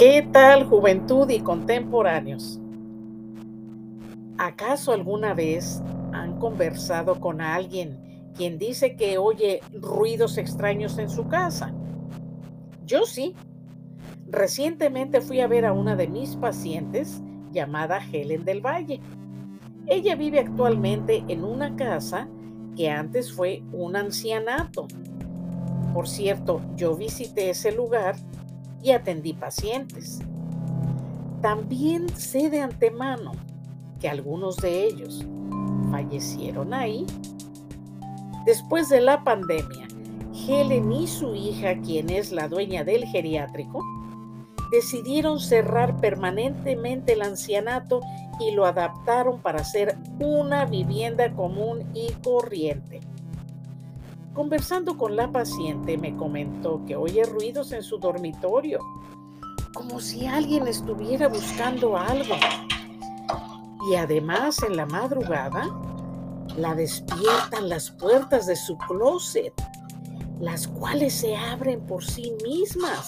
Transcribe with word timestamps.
¿Qué 0.00 0.26
tal 0.32 0.64
juventud 0.64 1.28
y 1.28 1.40
contemporáneos? 1.40 2.58
¿Acaso 4.38 4.92
alguna 4.92 5.34
vez 5.34 5.82
han 6.14 6.38
conversado 6.38 7.20
con 7.20 7.42
alguien 7.42 8.32
quien 8.34 8.56
dice 8.56 8.96
que 8.96 9.18
oye 9.18 9.60
ruidos 9.74 10.38
extraños 10.38 10.96
en 10.96 11.10
su 11.10 11.28
casa? 11.28 11.74
Yo 12.86 13.04
sí. 13.04 13.36
Recientemente 14.26 15.20
fui 15.20 15.40
a 15.40 15.46
ver 15.46 15.66
a 15.66 15.74
una 15.74 15.96
de 15.96 16.08
mis 16.08 16.34
pacientes 16.34 17.20
llamada 17.52 18.00
Helen 18.10 18.46
del 18.46 18.62
Valle. 18.64 19.02
Ella 19.86 20.16
vive 20.16 20.40
actualmente 20.40 21.24
en 21.28 21.44
una 21.44 21.76
casa 21.76 22.26
que 22.74 22.88
antes 22.88 23.34
fue 23.34 23.62
un 23.70 23.96
ancianato. 23.96 24.88
Por 25.92 26.08
cierto, 26.08 26.62
yo 26.74 26.96
visité 26.96 27.50
ese 27.50 27.70
lugar 27.70 28.16
y 28.82 28.92
atendí 28.92 29.32
pacientes. 29.32 30.20
También 31.42 32.08
sé 32.16 32.50
de 32.50 32.60
antemano 32.60 33.32
que 33.98 34.08
algunos 34.08 34.56
de 34.56 34.84
ellos 34.84 35.24
fallecieron 35.90 36.74
ahí. 36.74 37.06
Después 38.44 38.88
de 38.88 39.00
la 39.00 39.22
pandemia, 39.24 39.88
Helen 40.46 40.92
y 40.92 41.06
su 41.06 41.34
hija, 41.34 41.78
quien 41.80 42.10
es 42.10 42.32
la 42.32 42.48
dueña 42.48 42.84
del 42.84 43.04
geriátrico, 43.04 43.84
decidieron 44.70 45.40
cerrar 45.40 46.00
permanentemente 46.00 47.12
el 47.12 47.22
ancianato 47.22 48.00
y 48.38 48.52
lo 48.52 48.64
adaptaron 48.64 49.40
para 49.40 49.64
ser 49.64 49.98
una 50.18 50.64
vivienda 50.64 51.32
común 51.34 51.84
y 51.94 52.12
corriente. 52.22 53.00
Conversando 54.34 54.96
con 54.96 55.16
la 55.16 55.32
paciente 55.32 55.98
me 55.98 56.16
comentó 56.16 56.80
que 56.86 56.94
oye 56.94 57.24
ruidos 57.24 57.72
en 57.72 57.82
su 57.82 57.98
dormitorio, 57.98 58.78
como 59.74 59.98
si 59.98 60.24
alguien 60.24 60.68
estuviera 60.68 61.26
buscando 61.26 61.96
algo. 61.96 62.36
Y 63.90 63.96
además 63.96 64.62
en 64.62 64.76
la 64.76 64.86
madrugada 64.86 65.68
la 66.56 66.76
despiertan 66.76 67.68
las 67.68 67.90
puertas 67.90 68.46
de 68.46 68.54
su 68.54 68.78
closet, 68.78 69.52
las 70.38 70.68
cuales 70.68 71.12
se 71.12 71.36
abren 71.36 71.84
por 71.86 72.04
sí 72.04 72.32
mismas. 72.44 73.06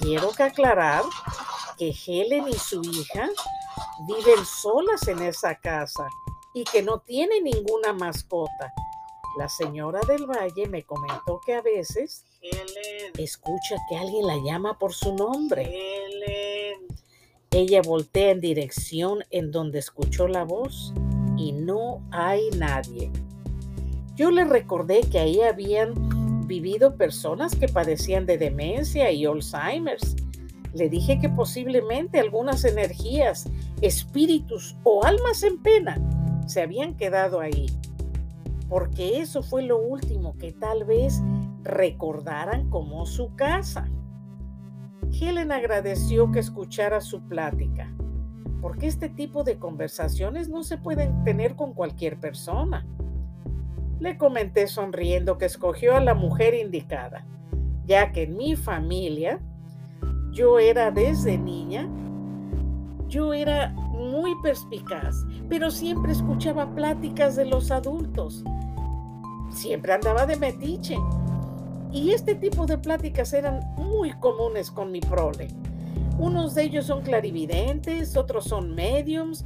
Quiero 0.00 0.30
aclarar 0.38 1.02
que 1.78 1.92
Helen 2.06 2.46
y 2.46 2.54
su 2.54 2.80
hija 2.82 3.28
viven 4.06 4.44
solas 4.44 5.08
en 5.08 5.20
esa 5.20 5.56
casa 5.56 6.06
y 6.54 6.62
que 6.62 6.80
no 6.80 7.00
tiene 7.00 7.40
ninguna 7.40 7.92
mascota 7.92 8.72
la 9.36 9.48
señora 9.48 10.00
del 10.06 10.26
Valle 10.26 10.68
me 10.68 10.84
comentó 10.84 11.40
que 11.44 11.54
a 11.54 11.62
veces 11.62 12.24
escucha 13.18 13.76
que 13.88 13.96
alguien 13.96 14.26
la 14.26 14.38
llama 14.38 14.78
por 14.78 14.92
su 14.92 15.14
nombre. 15.14 15.70
Ella 17.50 17.82
voltea 17.82 18.30
en 18.30 18.40
dirección 18.40 19.24
en 19.30 19.50
donde 19.50 19.78
escuchó 19.78 20.28
la 20.28 20.44
voz 20.44 20.92
y 21.36 21.52
no 21.52 22.02
hay 22.10 22.50
nadie. 22.50 23.10
Yo 24.14 24.30
le 24.30 24.44
recordé 24.44 25.00
que 25.10 25.18
ahí 25.18 25.40
habían 25.40 26.46
vivido 26.46 26.96
personas 26.96 27.56
que 27.56 27.68
padecían 27.68 28.26
de 28.26 28.38
demencia 28.38 29.10
y 29.10 29.24
Alzheimer's. 29.26 30.14
Le 30.72 30.88
dije 30.88 31.18
que 31.20 31.28
posiblemente 31.28 32.20
algunas 32.20 32.64
energías, 32.64 33.48
espíritus 33.80 34.76
o 34.84 35.04
almas 35.04 35.42
en 35.42 35.62
pena 35.62 35.96
se 36.46 36.62
habían 36.62 36.96
quedado 36.96 37.40
ahí 37.40 37.66
porque 38.74 39.20
eso 39.20 39.44
fue 39.44 39.62
lo 39.62 39.78
último 39.78 40.36
que 40.36 40.50
tal 40.50 40.84
vez 40.84 41.22
recordaran 41.62 42.68
como 42.70 43.06
su 43.06 43.36
casa. 43.36 43.88
Helen 45.12 45.52
agradeció 45.52 46.32
que 46.32 46.40
escuchara 46.40 47.00
su 47.00 47.22
plática, 47.22 47.94
porque 48.60 48.88
este 48.88 49.08
tipo 49.08 49.44
de 49.44 49.60
conversaciones 49.60 50.48
no 50.48 50.64
se 50.64 50.76
pueden 50.76 51.22
tener 51.22 51.54
con 51.54 51.72
cualquier 51.72 52.18
persona. 52.18 52.84
Le 54.00 54.18
comenté 54.18 54.66
sonriendo 54.66 55.38
que 55.38 55.44
escogió 55.44 55.94
a 55.94 56.00
la 56.00 56.14
mujer 56.14 56.52
indicada, 56.54 57.24
ya 57.86 58.10
que 58.10 58.24
en 58.24 58.36
mi 58.36 58.56
familia 58.56 59.38
yo 60.32 60.58
era 60.58 60.90
desde 60.90 61.38
niña, 61.38 61.88
yo 63.06 63.34
era 63.34 63.72
muy 64.14 64.34
perspicaz, 64.42 65.16
pero 65.48 65.70
siempre 65.70 66.12
escuchaba 66.12 66.74
pláticas 66.74 67.36
de 67.36 67.46
los 67.46 67.70
adultos 67.70 68.44
siempre 69.54 69.92
andaba 69.92 70.26
de 70.26 70.36
metiche. 70.36 70.98
Y 71.92 72.10
este 72.10 72.34
tipo 72.34 72.66
de 72.66 72.76
pláticas 72.76 73.32
eran 73.32 73.60
muy 73.76 74.12
comunes 74.14 74.70
con 74.70 74.90
mi 74.90 75.00
prole. 75.00 75.48
Unos 76.18 76.54
de 76.54 76.64
ellos 76.64 76.86
son 76.86 77.02
clarividentes, 77.02 78.16
otros 78.16 78.44
son 78.44 78.74
mediums, 78.74 79.44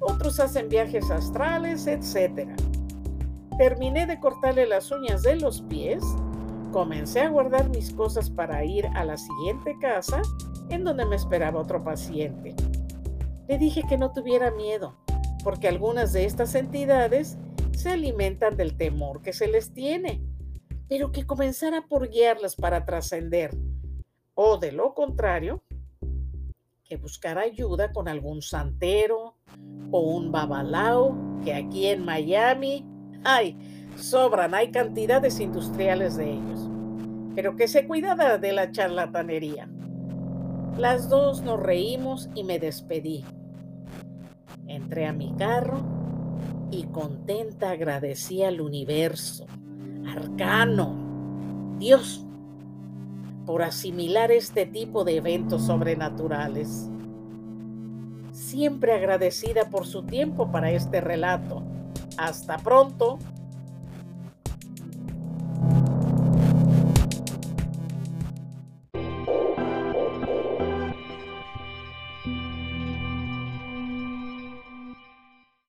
otros 0.00 0.40
hacen 0.40 0.68
viajes 0.68 1.10
astrales, 1.10 1.86
etc. 1.86 2.48
Terminé 3.58 4.06
de 4.06 4.18
cortarle 4.18 4.66
las 4.66 4.90
uñas 4.90 5.22
de 5.22 5.36
los 5.36 5.60
pies, 5.62 6.02
comencé 6.72 7.20
a 7.20 7.28
guardar 7.28 7.68
mis 7.68 7.92
cosas 7.92 8.30
para 8.30 8.64
ir 8.64 8.86
a 8.94 9.04
la 9.04 9.16
siguiente 9.16 9.76
casa 9.80 10.22
en 10.70 10.84
donde 10.84 11.04
me 11.04 11.16
esperaba 11.16 11.60
otro 11.60 11.84
paciente. 11.84 12.54
Le 13.50 13.58
dije 13.58 13.82
que 13.82 13.98
no 13.98 14.12
tuviera 14.12 14.52
miedo, 14.52 14.94
porque 15.42 15.66
algunas 15.66 16.12
de 16.12 16.24
estas 16.24 16.54
entidades 16.54 17.36
se 17.72 17.90
alimentan 17.90 18.56
del 18.56 18.76
temor 18.76 19.22
que 19.22 19.32
se 19.32 19.48
les 19.48 19.74
tiene, 19.74 20.22
pero 20.88 21.10
que 21.10 21.26
comenzara 21.26 21.82
por 21.88 22.08
guiarlas 22.08 22.54
para 22.54 22.84
trascender, 22.84 23.50
o 24.36 24.58
de 24.58 24.70
lo 24.70 24.94
contrario, 24.94 25.64
que 26.84 26.96
buscar 26.96 27.38
ayuda 27.38 27.90
con 27.90 28.06
algún 28.06 28.40
santero 28.40 29.34
o 29.90 29.98
un 29.98 30.30
babalao, 30.30 31.16
que 31.42 31.52
aquí 31.52 31.88
en 31.88 32.04
Miami 32.04 32.86
hay, 33.24 33.58
sobran, 33.96 34.54
hay 34.54 34.70
cantidades 34.70 35.40
industriales 35.40 36.14
de 36.16 36.34
ellos, 36.34 36.68
pero 37.34 37.56
que 37.56 37.66
se 37.66 37.84
cuidara 37.88 38.38
de 38.38 38.52
la 38.52 38.70
charlatanería. 38.70 39.68
Las 40.78 41.08
dos 41.08 41.42
nos 41.42 41.58
reímos 41.58 42.28
y 42.36 42.44
me 42.44 42.60
despedí. 42.60 43.24
Entré 44.70 45.08
a 45.08 45.12
mi 45.12 45.32
carro 45.32 45.80
y 46.70 46.84
contenta 46.84 47.70
agradecía 47.70 48.46
al 48.46 48.60
universo, 48.60 49.46
arcano, 50.06 50.94
Dios, 51.80 52.24
por 53.46 53.64
asimilar 53.64 54.30
este 54.30 54.66
tipo 54.66 55.02
de 55.02 55.16
eventos 55.16 55.62
sobrenaturales. 55.62 56.88
Siempre 58.30 58.92
agradecida 58.92 59.70
por 59.70 59.86
su 59.86 60.04
tiempo 60.04 60.52
para 60.52 60.70
este 60.70 61.00
relato. 61.00 61.64
Hasta 62.16 62.56
pronto. 62.58 63.18